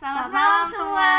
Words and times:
Selamat, 0.00 0.32
malam 0.32 0.64
semua. 0.64 1.12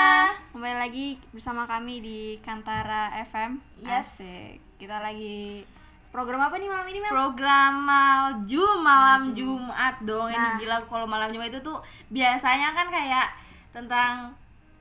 Kembali 0.50 0.74
lagi 0.76 1.08
bersama 1.30 1.70
kami 1.70 2.02
di 2.02 2.20
Kantara 2.42 3.14
FM. 3.22 3.62
Yes. 3.78 4.18
Asik. 4.18 4.58
Kita 4.82 4.98
lagi 4.98 5.62
program 6.10 6.42
apa 6.42 6.58
nih 6.58 6.66
malam 6.66 6.90
ini, 6.90 6.98
Mel? 6.98 7.14
program 7.14 7.74
Malju 7.78 8.66
malam 8.82 9.32
Jumat 9.32 10.02
dong 10.02 10.28
Nah. 10.28 10.58
ini 10.58 10.66
gila 10.66 10.82
kalau 10.84 11.06
malam 11.06 11.30
Jumat 11.30 11.48
itu 11.48 11.62
tuh 11.62 11.78
biasanya 12.10 12.74
kan 12.74 12.90
kayak 12.90 13.30
tentang 13.70 14.34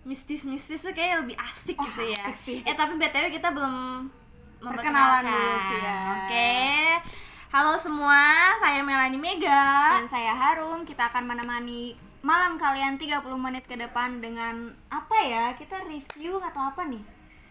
mistis-mistis 0.02 0.80
tuh 0.80 0.90
kayak 0.90 1.20
lebih 1.20 1.36
asik 1.38 1.76
Oh, 1.76 1.84
gitu 1.84 2.02
ya 2.08 2.24
asik 2.24 2.40
sih. 2.42 2.58
eh 2.64 2.72
tapi 2.72 2.96
btw 2.96 3.28
kita 3.28 3.52
belum 3.52 4.08
Perkenalan 4.58 5.22
dulu 5.22 5.54
sih 5.62 5.78
ya. 5.78 5.98
oke 6.18 6.50
halo 7.50 7.76
semua 7.76 8.24
saya 8.56 8.80
Melani 8.80 9.20
Mega 9.20 10.00
Dan 10.00 10.08
saya 10.08 10.32
Harum, 10.32 10.82
kita 10.82 11.06
akan 11.06 11.28
menemani 11.28 11.94
malam 12.20 12.54
kalian 12.54 12.94
30 12.94 13.16
menit 13.36 13.64
ke 13.64 13.74
depan 13.74 14.18
dengan 14.18 14.54
apa 14.88 15.16
ya? 15.20 15.44
Kita 15.52 15.82
review 15.82 16.38
atau 16.38 16.68
apa 16.68 16.84
nih? 16.84 17.02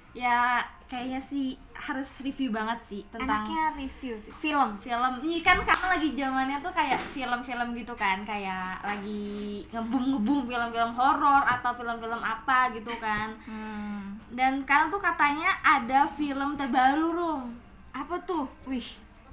ya 0.10 0.58
kayaknya 0.90 1.22
sih 1.22 1.54
harus 1.72 2.10
review 2.20 2.50
banget 2.50 2.82
sih 2.82 3.02
tentang 3.08 3.46
Enaknya 3.46 3.78
review 3.78 4.18
sih. 4.18 4.34
Film. 4.34 4.74
film 4.80 5.14
ini 5.22 5.38
kan 5.40 5.62
karena 5.62 5.86
lagi 5.88 6.10
zamannya 6.12 6.58
tuh 6.60 6.74
kayak 6.74 6.98
film-film 7.08 7.78
gitu 7.78 7.94
kan 7.94 8.26
kayak 8.26 8.82
lagi 8.82 9.62
ngebum 9.70 10.10
ngebum 10.12 10.50
film-film 10.50 10.92
horor 10.92 11.46
atau 11.46 11.72
film-film 11.72 12.18
apa 12.18 12.74
gitu 12.74 12.90
kan 12.98 13.30
Hmm. 13.46 14.18
dan 14.34 14.58
sekarang 14.60 14.90
tuh 14.90 14.98
katanya 15.00 15.54
ada 15.62 16.10
film 16.10 16.58
terbaru 16.58 17.10
rum 17.12 17.44
Apa 17.92 18.18
tuh? 18.20 18.50
Wih, 18.66 18.90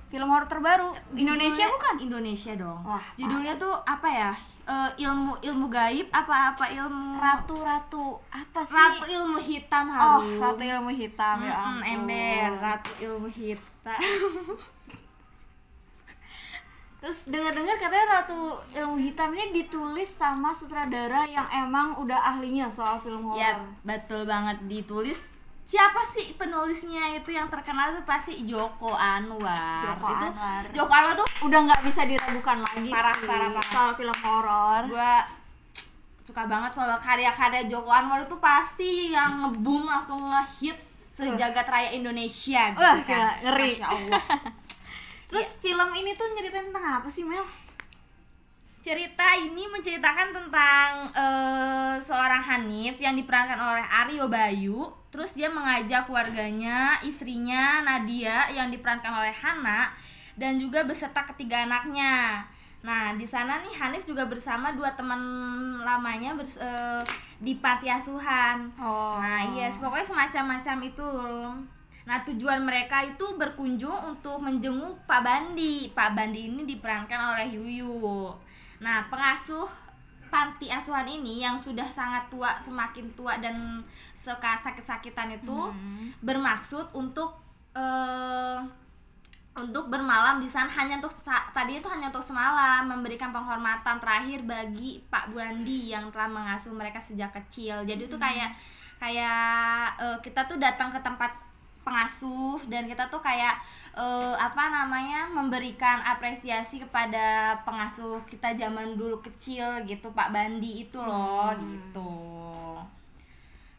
film 0.07 0.29
horor 0.29 0.45
terbaru. 0.45 0.95
Indonesia 1.13 1.51
Judulnya- 1.61 1.73
bukan? 1.73 1.95
Indonesia 2.01 2.53
dong 2.55 2.81
Wah, 2.83 3.03
judulnya 3.15 3.55
tuh 3.57 3.75
apa 3.85 4.09
ya 4.09 4.33
Eh, 4.67 4.91
ilmu 5.01 5.39
ilmu 5.41 5.67
gaib 5.69 6.11
apa 6.11 6.51
apa 6.51 6.67
ilmu 6.69 7.15
Ratu-ratu 7.17 8.19
apa 8.29 8.61
sih? 8.61 8.75
ratu 8.75 9.07
ilmu 9.07 9.39
hitam 9.39 9.87
Oh, 9.87 9.95
harum 10.19 10.43
Ratu 10.43 10.63
Ilmu 10.65 10.91
Hitam 10.91 11.39
ya 11.41 11.55
Mm-mm, 11.55 11.63
ampun. 11.79 11.87
ember 11.87 12.51
ratu 12.59 12.91
ilmu 13.01 13.29
hitam 13.29 13.95
Terus 16.97 17.19
dengar-dengar 17.25 17.77
katanya 17.77 18.07
Ratu 18.19 18.39
Ilmu 18.73 18.99
Hitam 18.99 19.31
ini 19.31 19.55
ditulis 19.55 20.09
sama 20.09 20.51
sutradara 20.51 21.23
yang 21.25 21.47
emang 21.49 21.95
udah 21.95 22.19
ahlinya 22.27 22.67
soal 22.67 22.99
film 22.99 23.23
horor. 23.23 23.39
Ya 23.39 23.55
betul 23.85 24.25
banget 24.25 24.59
ditulis 24.67 25.31
siapa 25.67 25.99
sih 26.07 26.31
penulisnya 26.33 27.11
itu 27.13 27.29
yang 27.29 27.51
terkenal 27.51 27.91
tuh 27.91 28.07
pasti 28.07 28.39
Joko 28.41 28.95
Anwar. 28.95 29.83
Joko 29.85 30.07
itu 30.09 30.27
Anwar. 30.31 30.63
Joko 30.71 30.93
Anwar 30.93 31.15
tuh 31.17 31.29
Udah 31.43 31.61
nggak 31.61 31.83
bisa 31.83 32.03
diragukan 32.03 32.59
lagi 32.61 32.87
Parah, 32.89 33.13
sih 33.13 33.27
parah, 33.27 33.51
parah. 33.51 33.67
soal 33.69 33.93
film 33.93 34.17
horor. 34.17 34.83
gua 34.87 35.27
suka 36.23 36.43
banget 36.43 36.71
kalau 36.73 36.95
karya-karya 36.97 37.67
Joko 37.67 37.87
Anwar 37.89 38.23
itu 38.23 38.39
pasti 38.39 38.91
yang 39.11 39.43
ngebum 39.43 39.85
langsung 39.85 40.23
ngehits 40.25 40.95
sejagat 41.13 41.65
raya 41.65 41.91
Indonesia 41.91 42.71
gitu 42.71 42.83
Wah, 42.83 42.99
kan. 43.01 43.07
gila, 43.09 43.33
ngeri. 43.43 43.71
Masya 43.75 43.87
Allah. 43.89 44.23
Terus 45.29 45.49
film 45.59 45.89
ini 45.93 46.13
tuh 46.13 46.31
nyeritain 46.31 46.69
tentang 46.69 47.01
apa 47.01 47.09
sih 47.09 47.23
Mel? 47.23 47.43
Cerita 48.87 49.35
ini 49.35 49.67
menceritakan 49.67 50.31
tentang 50.31 51.11
eh, 51.11 51.99
seorang 51.99 52.39
Hanif 52.39 53.03
yang 53.03 53.19
diperankan 53.19 53.59
oleh 53.59 53.83
Aryo 53.83 54.31
Bayu. 54.31 54.87
Terus 55.11 55.35
dia 55.35 55.51
mengajak 55.51 56.07
keluarganya, 56.07 57.03
istrinya 57.03 57.83
Nadia 57.83 58.47
yang 58.55 58.71
diperankan 58.71 59.11
oleh 59.11 59.35
Hana 59.35 59.91
dan 60.39 60.63
juga 60.63 60.87
beserta 60.87 61.27
ketiga 61.27 61.67
anaknya. 61.67 62.47
Nah, 62.87 63.19
di 63.19 63.27
sana 63.27 63.59
nih 63.59 63.75
Hanif 63.75 64.07
juga 64.07 64.23
bersama 64.31 64.71
dua 64.71 64.95
teman 64.95 65.19
lamanya 65.83 66.39
bers- 66.39 66.63
eh, 66.63 67.03
di 67.43 67.59
panti 67.59 67.91
asuhan. 67.91 68.71
Oh. 68.79 69.19
Nah, 69.19 69.51
yes, 69.51 69.83
pokoknya 69.83 70.07
semacam-macam 70.15 70.77
itu. 70.87 71.11
Nah, 72.07 72.23
tujuan 72.23 72.63
mereka 72.63 73.03
itu 73.03 73.35
berkunjung 73.35 74.15
untuk 74.15 74.39
menjenguk 74.39 74.95
Pak 75.11 75.27
Bandi. 75.27 75.91
Pak 75.91 76.15
Bandi 76.15 76.55
ini 76.55 76.63
diperankan 76.63 77.35
oleh 77.35 77.51
Yuyu. 77.51 78.46
Nah, 78.79 79.09
pengasuh 79.09 79.69
panti 80.27 80.67
asuhan 80.69 81.07
ini 81.07 81.41
yang 81.41 81.55
sudah 81.55 81.87
sangat 81.87 82.27
tua, 82.29 82.59
semakin 82.59 83.07
tua 83.15 83.39
dan 83.39 83.81
suka 84.13 84.59
sakit-sakitan 84.59 85.33
itu 85.33 85.71
Hmm. 85.71 86.11
bermaksud 86.21 86.91
untuk 86.93 87.39
eh 87.73 88.59
untuk 89.57 89.89
bermalam 89.89 90.37
di 90.37 90.45
sana. 90.45 90.69
Hanya 90.69 91.01
untuk 91.01 91.17
tadi 91.25 91.81
itu 91.81 91.89
hanya 91.89 92.13
untuk 92.13 92.21
semalam 92.21 92.85
memberikan 92.85 93.33
penghormatan 93.33 93.97
terakhir 93.97 94.45
bagi 94.45 95.01
Pak 95.09 95.33
Buandi 95.33 95.89
yang 95.97 96.13
telah 96.13 96.29
mengasuh 96.29 96.77
mereka 96.77 97.01
sejak 97.01 97.33
kecil. 97.33 97.81
Jadi 97.89 98.05
itu 98.05 98.17
kayak 98.21 98.53
kayak 99.01 99.97
eh, 99.97 100.19
kita 100.21 100.45
tuh 100.45 100.61
datang 100.61 100.93
ke 100.93 101.01
tempat 101.01 101.33
pengasuh 101.87 102.59
dan 102.67 102.85
kita 102.85 103.07
tuh 103.07 103.23
kayak 103.23 103.55
eh, 103.95 104.35
apa 104.35 104.69
namanya 104.69 105.31
memberikan 105.31 106.03
apresiasi 106.03 106.83
kepada 106.83 107.55
pengasuh 107.63 108.19
kita 108.27 108.59
zaman 108.59 108.99
dulu 108.99 109.23
kecil 109.23 109.87
gitu 109.87 110.11
Pak 110.11 110.35
Bandi 110.35 110.83
itu 110.83 110.99
loh 110.99 111.55
gitu 111.55 112.11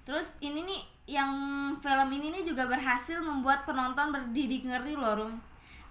terus 0.07 0.31
ini 0.39 0.63
nih 0.63 0.81
yang 1.07 1.31
film 1.77 2.09
ini 2.09 2.31
nih 2.31 2.43
juga 2.43 2.63
berhasil 2.65 3.19
membuat 3.19 3.67
penonton 3.67 4.11
berdiri 4.11 4.63
ngeri 4.63 4.95
loh 4.95 5.13
Rum 5.19 5.33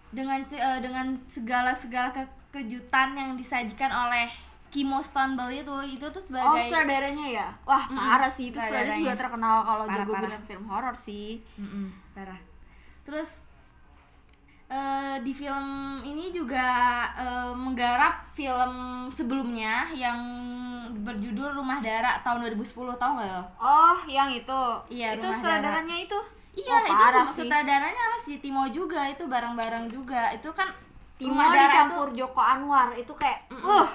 dengan 0.09 0.41
eh, 0.49 0.81
dengan 0.81 1.12
segala 1.26 1.76
segala 1.76 2.09
ke- 2.09 2.25
kejutan 2.50 3.12
yang 3.12 3.37
disajikan 3.37 3.93
oleh 3.93 4.25
Kimo 4.66 5.00
Stonebell 5.00 5.53
itu 5.53 5.72
itu 5.87 6.05
tuh 6.06 6.21
Oh, 6.21 6.26
sebagai 6.26 6.60
sutradaranya 6.62 7.26
ya? 7.32 7.49
Wah, 7.65 7.84
parah 7.88 8.28
sih. 8.28 8.50
Itu 8.50 8.59
sutradara 8.59 8.93
juga 8.99 9.15
terkenal 9.16 9.56
kalau 9.62 9.84
jago 9.87 10.12
bilang 10.19 10.44
film 10.44 10.65
horor 10.66 10.93
sih. 10.93 11.41
Mm-mm, 11.56 11.87
parah 12.16 12.41
terus 13.04 13.44
eh, 14.66 15.16
di 15.21 15.37
film 15.37 15.66
ini 16.03 16.32
juga 16.32 16.66
eh, 17.12 17.53
menggarap 17.53 18.25
film 18.32 18.72
sebelumnya 19.12 19.93
yang 19.93 20.19
berjudul 20.97 21.55
Rumah 21.55 21.78
Dara 21.84 22.19
tahun 22.25 22.50
2010 22.50 22.99
tau 22.99 23.12
gak 23.15 23.28
lo? 23.31 23.43
Oh, 23.62 23.99
yang 24.10 24.26
itu. 24.32 24.62
Iya, 24.91 25.15
itu 25.15 25.28
sutradaranya 25.31 25.97
itu. 26.03 26.19
Iya, 26.56 26.72
Oh, 26.72 26.82
itu 26.88 27.21
sih. 27.31 27.47
sutradaranya 27.47 27.94
sama 27.94 28.19
si 28.19 28.34
Timo 28.41 28.65
juga, 28.72 29.06
itu 29.06 29.28
bareng-bareng 29.28 29.87
juga. 29.87 30.32
Itu 30.34 30.50
kan 30.50 30.66
Timo 31.21 31.38
dicampur 31.47 32.10
tuh 32.10 32.26
Joko 32.26 32.43
Anwar 32.43 32.93
itu 32.97 33.12
kayak 33.15 33.44
uh 33.53 33.88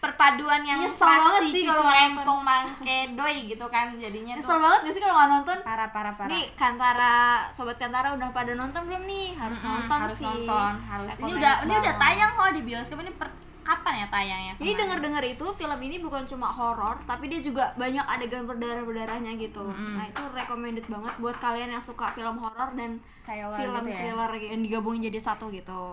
perpaduan 0.00 0.64
yang 0.64 0.80
Nyesel 0.80 1.04
banget 1.04 1.42
sih 1.52 1.62
kalau 1.62 1.84
nonton. 1.84 1.92
rempong 1.92 2.40
mangkedoy 2.40 3.36
gitu 3.44 3.66
kan 3.68 3.92
jadinya 4.00 4.32
nyesel 4.32 4.48
tuh 4.48 4.60
banget 4.64 4.80
gak 4.80 4.92
sih 4.96 5.02
kalau 5.04 5.14
nggak 5.14 5.30
nonton 5.30 5.58
parah 5.60 5.88
parah 5.92 6.14
parah. 6.16 6.30
nih 6.32 6.44
Kantara 6.56 7.18
sobat 7.52 7.76
Kantara 7.76 8.16
udah 8.16 8.32
pada 8.32 8.56
nonton 8.56 8.80
belum 8.88 9.04
nih 9.04 9.36
harus 9.36 9.60
Mm-mm, 9.60 9.72
nonton 9.76 9.98
harus 10.00 10.16
sih 10.16 10.24
nonton, 10.26 10.72
harus. 10.82 11.08
Ini 11.14 11.32
udah 11.36 11.54
ini 11.62 11.74
udah 11.76 11.92
banget. 11.92 12.00
tayang 12.00 12.30
kok 12.32 12.50
di 12.50 12.62
bioskop 12.64 12.98
ini 12.98 13.12
per, 13.12 13.28
kapan 13.60 13.94
ya 13.94 14.06
tayangnya? 14.08 14.52
jadi 14.56 14.64
kemarin? 14.64 14.80
dengar-dengar 14.80 15.24
itu 15.28 15.46
film 15.52 15.78
ini 15.84 15.96
bukan 16.00 16.22
cuma 16.24 16.48
horor 16.48 16.96
tapi 17.04 17.28
dia 17.28 17.38
juga 17.38 17.70
banyak 17.76 18.02
adegan 18.02 18.48
berdarah-berdarahnya 18.48 19.36
gitu 19.36 19.68
nah 19.68 20.08
itu 20.08 20.22
recommended 20.32 20.88
banget 20.88 21.14
buat 21.20 21.36
kalian 21.36 21.70
yang 21.70 21.84
suka 21.84 22.08
film 22.10 22.40
horor 22.40 22.72
dan 22.72 22.98
Thriller 23.22 23.52
film 23.52 23.84
gitu 23.84 23.92
ya? 23.92 23.98
thriller 24.00 24.30
yang 24.40 24.60
digabungin 24.64 25.02
jadi 25.06 25.20
satu 25.20 25.52
gitu 25.52 25.92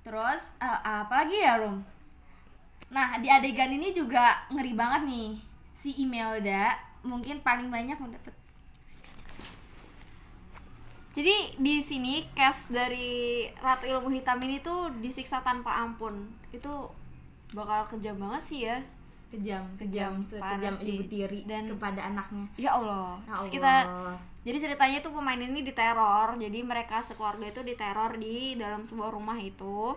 Terus 0.00 0.56
eh, 0.56 0.80
apa 0.82 1.20
lagi 1.20 1.36
ya, 1.36 1.60
Rum? 1.60 1.84
Nah, 2.88 3.20
di 3.20 3.28
adegan 3.28 3.68
ini 3.68 3.92
juga 3.92 4.48
ngeri 4.48 4.72
banget 4.72 5.02
nih. 5.04 5.30
Si 5.72 5.94
Imelda 5.96 6.72
mungkin 7.00 7.38
paling 7.38 7.70
banyak 7.70 7.94
mendapat 7.96 8.34
Jadi 11.14 11.34
di 11.58 11.82
sini 11.82 12.22
cast 12.30 12.70
dari 12.70 13.42
Ratu 13.58 13.90
Ilmu 13.90 14.06
Hitam 14.08 14.38
ini 14.38 14.62
tuh 14.62 14.86
disiksa 15.02 15.42
tanpa 15.42 15.74
ampun. 15.74 16.14
Itu 16.54 16.94
bakal 17.52 17.88
kejam 17.88 18.18
banget 18.18 18.42
sih 18.44 18.60
ya. 18.64 18.78
kejam, 19.28 19.60
Kejam, 19.76 20.24
kejam, 20.24 20.72
ibu 20.80 21.04
tiri 21.04 21.44
Dan- 21.44 21.68
kepada 21.68 22.00
anaknya. 22.00 22.48
Ya 22.56 22.72
Allah. 22.72 23.20
Ya 23.20 23.36
Terus 23.36 23.40
Allah. 23.44 23.52
kita 23.52 23.74
jadi 24.40 24.58
ceritanya 24.64 24.98
tuh 25.04 25.12
pemain 25.12 25.36
ini 25.36 25.60
diteror. 25.60 26.38
Jadi 26.40 26.58
mereka 26.64 27.04
sekeluarga 27.04 27.44
itu 27.44 27.60
diteror 27.60 28.16
di 28.16 28.56
dalam 28.56 28.88
sebuah 28.88 29.12
rumah 29.12 29.36
itu. 29.36 29.92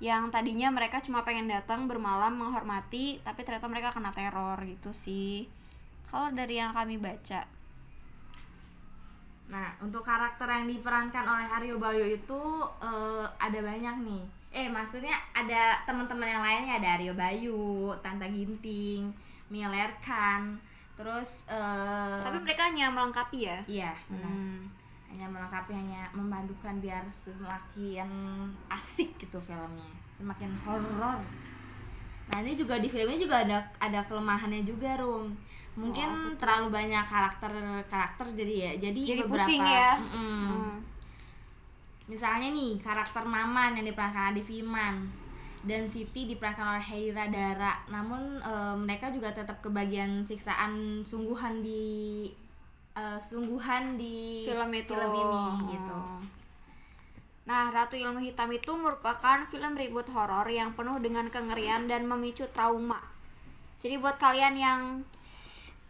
Yang 0.00 0.32
tadinya 0.32 0.72
mereka 0.72 1.04
cuma 1.04 1.20
pengen 1.22 1.46
datang 1.52 1.84
bermalam 1.84 2.32
menghormati, 2.32 3.20
tapi 3.20 3.44
ternyata 3.44 3.68
mereka 3.68 3.92
kena 3.92 4.10
teror 4.10 4.56
gitu 4.64 4.96
sih. 4.96 5.44
Kalau 6.08 6.32
dari 6.32 6.56
yang 6.56 6.72
kami 6.72 6.96
baca. 6.96 7.44
Nah, 9.50 9.68
untuk 9.82 10.00
karakter 10.00 10.46
yang 10.46 10.66
diperankan 10.70 11.26
oleh 11.26 11.46
Aryo 11.46 11.76
Bayu 11.76 12.06
itu 12.06 12.42
eh, 12.80 13.26
ada 13.36 13.60
banyak 13.60 13.96
nih. 14.06 14.24
Eh, 14.50 14.66
maksudnya 14.66 15.14
ada 15.30 15.78
teman-teman 15.86 16.26
yang 16.26 16.42
lainnya 16.42 16.74
ada 16.80 16.88
Aryo 16.98 17.14
Bayu, 17.14 17.94
Tanta 18.02 18.26
Ginting, 18.26 19.12
Miler 19.52 19.90
Khan, 20.00 20.58
terus 20.96 21.44
eh, 21.50 22.18
Tapi 22.22 22.38
mereka 22.40 22.70
hanya 22.70 22.88
melengkapi 22.88 23.38
ya. 23.46 23.58
iya, 23.68 23.92
benar. 24.06 24.32
Hmm. 24.32 24.79
Hanya 25.10 25.26
melengkapi 25.26 25.74
hanya 25.74 26.06
memadukan 26.14 26.78
biar 26.78 27.02
semakin 27.10 28.08
asik 28.70 29.18
gitu 29.18 29.42
filmnya 29.42 29.90
semakin 30.14 30.54
horor 30.62 31.18
Nah 32.30 32.38
ini 32.46 32.54
juga 32.54 32.78
di 32.78 32.86
filmnya 32.86 33.18
juga 33.18 33.42
ada 33.42 33.58
ada 33.82 34.00
kelemahannya 34.06 34.62
juga 34.62 34.94
rum. 35.02 35.34
Mungkin 35.74 36.38
terlalu 36.38 36.70
banyak 36.70 37.04
karakter 37.06 37.50
karakter 37.90 38.26
jadi 38.34 38.54
ya 38.54 38.72
jadi, 38.90 39.00
Jadi 39.02 39.22
beberapa 39.26 39.34
pusing 39.34 39.62
ya. 39.66 39.90
Mm-mm. 39.98 40.38
Hmm. 40.46 40.76
Misalnya 42.06 42.54
nih 42.54 42.78
karakter 42.78 43.22
Maman 43.26 43.78
yang 43.78 43.86
diperankan 43.86 44.34
Adi 44.34 44.42
Firman 44.42 45.10
dan 45.66 45.84
Siti 45.86 46.30
diperankan 46.30 46.78
oleh 46.78 46.86
Heira 46.86 47.26
Dara. 47.26 47.82
Namun 47.90 48.38
eh, 48.38 48.74
mereka 48.78 49.10
juga 49.10 49.34
tetap 49.34 49.58
kebagian 49.58 50.22
siksaan 50.22 51.02
sungguhan 51.02 51.62
di 51.62 52.26
eh, 52.94 53.18
sungguhan 53.18 53.94
di 53.94 54.44
film 54.44 54.70
itu 54.72 54.92
film 54.92 55.12
ini 55.14 55.74
gitu. 55.74 55.98
Nah, 57.40 57.66
Ratu 57.74 57.98
Ilmu 57.98 58.22
Hitam 58.22 58.46
itu 58.54 58.70
merupakan 58.78 59.42
film 59.50 59.74
ribut 59.74 60.06
horor 60.14 60.46
yang 60.46 60.70
penuh 60.78 61.02
dengan 61.02 61.26
kengerian 61.26 61.90
dan 61.90 62.06
memicu 62.06 62.46
trauma. 62.54 63.00
Jadi 63.82 63.98
buat 63.98 64.20
kalian 64.20 64.54
yang 64.54 64.80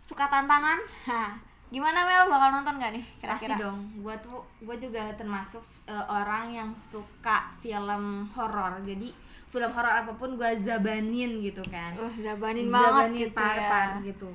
suka 0.01 0.25
tantangan, 0.25 0.81
nah, 1.11 1.37
gimana 1.69 2.07
Mel 2.09 2.33
bakal 2.33 2.49
nonton 2.51 2.81
gak 2.81 2.97
nih 2.97 3.05
Pasti 3.21 3.45
kira-kira? 3.45 3.55
dong. 3.61 3.79
Gua 4.01 4.15
tuh 4.19 4.41
gua 4.65 4.77
juga 4.79 5.13
termasuk 5.15 5.61
eh, 5.85 6.05
orang 6.09 6.49
yang 6.49 6.71
suka 6.75 7.53
film 7.61 8.31
horor. 8.33 8.81
Jadi 8.81 9.13
film 9.51 9.71
horor 9.71 9.93
apa 10.01 10.13
pun 10.17 10.41
gua 10.41 10.55
zabanin 10.57 11.45
gitu 11.45 11.61
kan. 11.69 11.93
Uh, 11.99 12.09
zabanin 12.17 12.71
banget 12.73 13.11
Zabanin 13.11 13.21
gitu 13.21 13.37
par-par 13.37 13.89
ya. 14.01 14.07
gitu. 14.09 14.31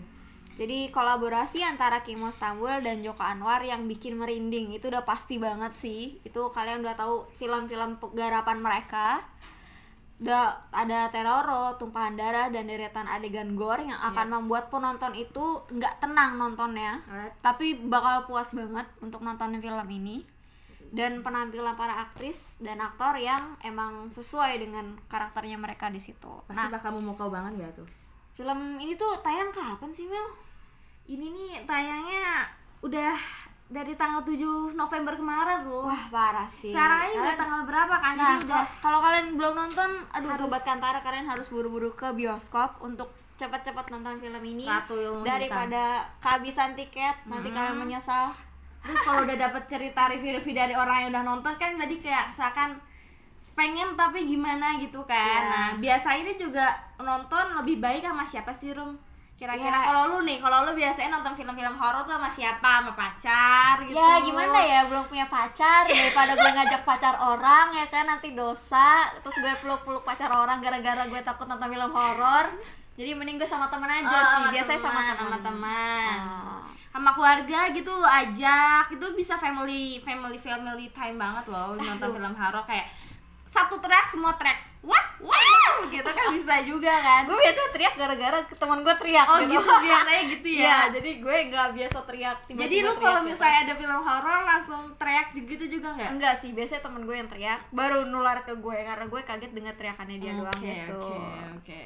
Jadi 0.56 0.88
kolaborasi 0.88 1.68
antara 1.68 2.00
Kimo 2.00 2.32
Stambul 2.32 2.80
dan 2.80 3.04
Joko 3.04 3.20
Anwar 3.20 3.60
yang 3.60 3.92
bikin 3.92 4.16
merinding 4.16 4.72
itu 4.72 4.88
udah 4.88 5.04
pasti 5.04 5.36
banget 5.36 5.76
sih. 5.76 6.24
Itu 6.24 6.48
kalian 6.48 6.80
udah 6.80 6.96
tahu 6.96 7.28
film-film 7.36 8.00
garapan 8.16 8.64
mereka. 8.64 9.20
Udah 10.16 10.72
ada 10.72 11.12
teroro, 11.12 11.76
tumpahan 11.76 12.16
darah 12.16 12.48
dan 12.48 12.72
deretan 12.72 13.04
adegan 13.04 13.52
gore 13.60 13.84
yang 13.84 14.00
akan 14.00 14.32
membuat 14.32 14.72
penonton 14.72 15.12
itu 15.12 15.60
nggak 15.68 16.00
tenang 16.00 16.40
nontonnya. 16.40 17.04
Let's- 17.04 17.36
Tapi 17.44 17.76
bakal 17.92 18.24
puas 18.24 18.56
banget 18.56 18.88
untuk 19.04 19.20
nontonin 19.20 19.60
film 19.60 19.88
ini. 19.92 20.24
Dan 20.96 21.20
penampilan 21.20 21.76
para 21.76 22.00
aktris 22.00 22.56
dan 22.64 22.80
aktor 22.80 23.20
yang 23.20 23.60
emang 23.60 24.08
sesuai 24.08 24.56
dengan 24.56 24.96
karakternya 25.12 25.60
mereka 25.60 25.92
di 25.92 26.00
situ. 26.00 26.32
Pasti 26.48 26.56
Nah, 26.56 26.72
bakal 26.72 26.96
memukau 26.96 27.28
banget 27.28 27.60
gak 27.60 27.84
tuh? 27.84 27.90
Film 28.36 28.60
ini 28.78 28.94
tuh 28.94 29.16
tayang 29.24 29.48
kapan 29.50 29.90
sih 29.90 30.06
Mel? 30.06 30.28
Ini 31.08 31.26
nih 31.26 31.52
tayangnya 31.64 32.44
udah 32.84 33.16
dari 33.66 33.98
tanggal 33.98 34.22
7 34.22 34.76
November 34.76 35.16
kemarin 35.16 35.66
loh. 35.66 35.88
Wah 35.88 36.06
parah 36.12 36.46
sih. 36.46 36.70
Sekarang 36.70 37.02
aja 37.02 37.18
udah 37.18 37.36
tanggal 37.36 37.62
berapa 37.66 37.96
kan? 37.98 38.14
Nah, 38.14 38.38
udah 38.38 38.64
kalau- 38.78 39.02
kalian 39.02 39.34
belum 39.34 39.54
nonton, 39.56 39.90
aduh 40.12 40.30
Harus- 40.30 40.46
sobat 40.46 40.62
kantara 40.62 41.00
kalian 41.00 41.26
harus 41.26 41.50
buru-buru 41.50 41.96
ke 41.96 42.12
bioskop 42.14 42.78
untuk 42.80 43.10
cepat-cepat 43.36 43.90
nonton 43.90 44.16
film 44.20 44.44
ini 44.46 44.64
Ratu 44.64 44.96
Ilmu 44.96 45.28
daripada 45.28 46.08
kehabisan 46.20 46.72
tiket 46.72 47.16
nanti 47.26 47.52
kalian 47.52 47.76
menyesal. 47.76 48.32
terus 48.80 49.02
kalau 49.02 49.26
udah 49.26 49.34
dapet 49.34 49.66
cerita 49.66 50.06
review-review 50.08 50.54
dari 50.54 50.72
orang 50.72 50.98
yang 51.02 51.10
udah 51.10 51.26
nonton 51.26 51.58
kan 51.58 51.74
tadi 51.74 51.98
kayak 51.98 52.30
misalkan 52.30 52.78
pengen 53.56 53.96
tapi 53.96 54.24
gimana 54.26 54.76
gitu 54.76 55.00
kan. 55.04 55.16
Iya. 55.42 55.50
Nah, 55.50 55.70
biasa 55.76 56.10
ini 56.14 56.36
juga 56.36 56.68
nonton 56.98 57.56
lebih 57.56 57.80
baik 57.80 58.04
sama 58.04 58.22
siapa 58.22 58.52
sih 58.52 58.70
Rum? 58.70 58.94
Kira-kira 59.36 59.68
Ya. 59.74 59.84
kalau 59.86 60.04
lu 60.10 60.24
nih, 60.24 60.40
kalau 60.40 60.64
lu 60.64 60.72
biasanya 60.72 61.12
nonton 61.14 61.34
film-film 61.34 61.72
horor 61.74 62.04
tuh 62.04 62.16
sama 62.16 62.28
siapa? 62.28 62.80
Sama 62.80 62.92
pacar 62.94 63.84
gitu. 63.84 63.92
Ya 63.94 64.20
gimana 64.22 64.60
ya 64.60 64.82
belum 64.86 65.04
punya 65.06 65.28
pacar 65.28 65.84
daripada 65.86 66.32
gue 66.34 66.52
ngajak 66.54 66.82
pacar 66.84 67.16
orang 67.18 67.68
ya 67.72 67.84
kan 67.86 68.06
nanti 68.06 68.32
dosa 68.32 69.04
terus 69.20 69.36
gue 69.36 69.54
peluk-peluk 69.58 70.04
pacar 70.04 70.30
orang 70.30 70.60
gara-gara 70.60 71.04
gue 71.06 71.20
takut 71.22 71.44
nonton 71.46 71.68
film 71.68 71.90
horor. 71.90 72.48
Jadi 72.96 73.12
mending 73.12 73.36
gue 73.36 73.44
sama 73.46 73.68
temen 73.68 73.88
aja 73.90 74.08
Oh, 74.08 74.16
sih. 74.16 74.32
sama 74.38 74.48
Biasanya 74.52 74.80
sama 74.80 74.92
teman, 74.94 75.04
temen. 75.04 75.20
sama 75.20 75.38
teman. 75.42 76.18
Ah. 76.18 76.62
sama 76.88 77.12
keluarga 77.12 77.60
gitu 77.70 77.92
lo 77.92 78.08
ajak 78.08 78.88
itu 78.90 79.04
bisa 79.12 79.36
family 79.36 80.00
family 80.00 80.40
family 80.40 80.88
time 80.90 81.20
banget 81.20 81.44
loh 81.46 81.76
nonton 81.76 82.08
film 82.10 82.32
horor 82.32 82.64
kayak 82.64 82.88
satu 83.56 83.80
track 83.80 84.12
semua 84.12 84.36
track 84.36 84.76
wah 84.86 85.06
wah 85.18 85.82
gitu 85.90 86.06
kan 86.06 86.30
bisa 86.30 86.62
juga 86.62 86.94
kan. 86.94 87.26
Gue 87.26 87.38
biasa 87.42 87.74
teriak 87.74 87.94
gara-gara 87.98 88.38
temen 88.46 88.80
gue 88.86 88.96
teriak 89.02 89.26
oh 89.26 89.40
gitu. 89.42 89.72
biasanya 89.82 90.24
gitu 90.30 90.48
ya? 90.54 90.62
Iya, 90.62 90.78
jadi 91.00 91.10
gue 91.24 91.36
nggak 91.50 91.68
biasa 91.74 91.98
teriak 92.06 92.38
jadi 92.46 92.76
lu 92.86 92.94
teriak 92.94 93.02
kalau 93.02 93.20
gitu. 93.26 93.30
misalnya 93.34 93.60
ada 93.66 93.74
film 93.74 94.00
horor 94.06 94.40
langsung 94.46 94.82
teriak 95.02 95.28
gitu 95.34 95.66
juga 95.80 95.98
nggak? 95.98 96.10
Enggak 96.14 96.36
sih, 96.38 96.54
biasanya 96.54 96.82
temen 96.86 97.02
gue 97.10 97.16
yang 97.18 97.30
teriak 97.32 97.60
Baru 97.74 98.06
nular 98.06 98.46
ke 98.46 98.54
gue, 98.54 98.78
karena 98.86 99.06
gue 99.10 99.22
kaget 99.26 99.52
dengar 99.58 99.74
teriakannya 99.74 100.18
dia 100.22 100.32
doang 100.38 100.54
Oke, 100.54 100.70
gitu. 100.70 101.02
oke 101.02 101.18
oke 101.58 101.84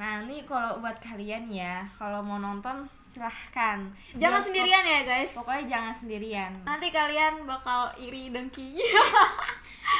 nah 0.00 0.24
ini 0.24 0.40
kalau 0.42 0.80
buat 0.80 0.96
kalian 0.98 1.52
ya 1.52 1.84
kalau 1.94 2.20
mau 2.20 2.38
nonton 2.38 2.82
silahkan. 3.06 3.84
Jangan 4.14 4.32
Bioskop- 4.34 4.46
sendirian 4.48 4.84
ya 4.86 5.00
guys. 5.04 5.30
pokoknya 5.34 5.64
jangan 5.68 5.92
sendirian. 5.92 6.52
Nanti 6.62 6.88
kalian 6.88 7.44
bakal 7.44 7.92
iri 7.96 8.28
dengki. 8.28 8.80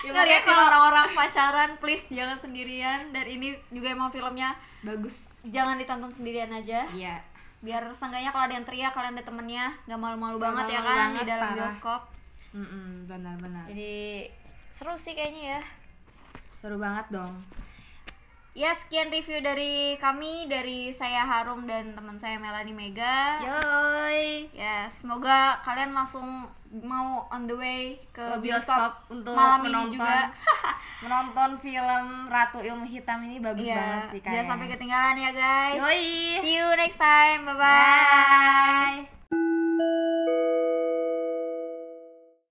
Ya, 0.01 0.15
Ngeliatin 0.15 0.23
pokoknya 0.41 0.41
kalau- 0.47 0.69
orang-orang 0.71 1.07
pacaran, 1.13 1.71
please 1.77 2.07
jangan 2.09 2.39
sendirian. 2.39 3.11
Dan 3.11 3.27
ini 3.29 3.53
juga 3.69 3.91
emang 3.91 4.09
filmnya 4.09 4.55
bagus. 4.81 5.19
Jangan 5.45 5.77
ditonton 5.77 6.09
sendirian 6.09 6.49
aja. 6.49 6.87
Iya. 6.89 7.21
Biar 7.61 7.85
seenggaknya 7.91 8.31
kalau 8.31 8.47
ada 8.47 8.55
yang 8.55 8.65
teriak, 8.65 8.95
kalian 8.95 9.13
ada 9.13 9.21
temennya 9.21 9.75
Gak 9.85 9.99
malu-malu 9.99 10.39
Nggak 10.39 10.47
banget 10.47 10.65
ya 10.65 10.79
malu 10.79 10.87
kan 10.87 10.97
banget, 10.97 11.19
di 11.19 11.27
dalam 11.27 11.43
parah. 11.45 11.57
bioskop. 11.59 12.03
Mm-mm, 12.53 12.89
benar-benar. 13.05 13.65
Jadi 13.67 13.95
seru 14.71 14.95
sih 14.95 15.13
kayaknya 15.13 15.43
ya. 15.51 15.63
Seru 16.57 16.77
banget 16.79 17.07
dong 17.11 17.35
Ya 18.51 18.75
sekian 18.75 19.15
review 19.15 19.39
dari 19.39 19.95
kami 20.03 20.51
Dari 20.51 20.91
saya 20.91 21.23
Harum 21.23 21.71
dan 21.71 21.95
teman 21.95 22.19
saya 22.19 22.35
Melanie 22.35 22.75
Mega 22.75 23.39
Yoi 23.39 24.51
Ya, 24.51 24.91
semoga 24.91 25.63
kalian 25.63 25.95
langsung 25.95 26.51
mau 26.83 27.27
on 27.31 27.51
the 27.51 27.55
way 27.55 27.99
ke, 28.15 28.23
ke 28.23 28.39
bioskop, 28.39 28.79
bioskop 28.79 28.93
untuk 29.11 29.35
malam 29.35 29.59
menonton 29.67 29.91
ini 29.91 29.95
juga. 29.99 30.19
menonton 31.03 31.51
film 31.59 32.07
Ratu 32.31 32.63
Ilmu 32.63 32.87
Hitam 32.87 33.19
ini 33.27 33.43
bagus 33.43 33.67
Iya, 33.67 33.75
banget 33.75 34.03
sih 34.07 34.21
kayaknya. 34.23 34.37
Jangan 34.39 34.51
sampai 34.55 34.67
ketinggalan 34.71 35.17
ya 35.19 35.31
guys. 35.35 35.79
Yoi. 35.83 36.07
See 36.47 36.55
you 36.63 36.69
next 36.79 36.99
time. 37.03 37.43
Bye 37.43 37.59
bye. 37.59 39.11
Bye. 39.11 39.20